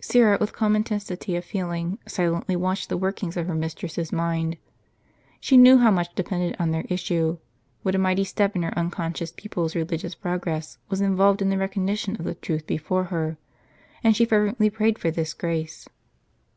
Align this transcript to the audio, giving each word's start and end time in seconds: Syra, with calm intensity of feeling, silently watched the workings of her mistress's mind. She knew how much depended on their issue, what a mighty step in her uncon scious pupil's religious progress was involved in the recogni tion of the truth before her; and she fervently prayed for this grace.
Syra, 0.00 0.38
with 0.40 0.52
calm 0.52 0.74
intensity 0.74 1.36
of 1.36 1.44
feeling, 1.44 2.00
silently 2.04 2.56
watched 2.56 2.88
the 2.88 2.96
workings 2.96 3.36
of 3.36 3.46
her 3.46 3.54
mistress's 3.54 4.10
mind. 4.10 4.56
She 5.38 5.56
knew 5.56 5.78
how 5.78 5.92
much 5.92 6.12
depended 6.16 6.56
on 6.58 6.72
their 6.72 6.82
issue, 6.88 7.38
what 7.84 7.94
a 7.94 7.98
mighty 7.98 8.24
step 8.24 8.56
in 8.56 8.64
her 8.64 8.72
uncon 8.72 9.12
scious 9.12 9.30
pupil's 9.36 9.76
religious 9.76 10.16
progress 10.16 10.78
was 10.88 11.00
involved 11.00 11.40
in 11.42 11.50
the 11.50 11.54
recogni 11.56 11.96
tion 11.96 12.16
of 12.16 12.24
the 12.24 12.34
truth 12.34 12.66
before 12.66 13.04
her; 13.04 13.36
and 14.02 14.16
she 14.16 14.24
fervently 14.24 14.68
prayed 14.68 14.98
for 14.98 15.12
this 15.12 15.32
grace. 15.32 15.88